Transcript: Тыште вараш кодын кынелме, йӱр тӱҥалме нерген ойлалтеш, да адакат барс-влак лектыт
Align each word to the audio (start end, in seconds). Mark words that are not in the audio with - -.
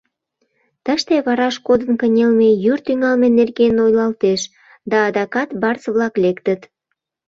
Тыште 0.85 1.15
вараш 1.25 1.55
кодын 1.67 1.93
кынелме, 2.01 2.49
йӱр 2.63 2.79
тӱҥалме 2.85 3.27
нерген 3.39 3.75
ойлалтеш, 3.85 4.41
да 4.91 4.97
адакат 5.07 5.49
барс-влак 5.61 6.13
лектыт 6.23 6.61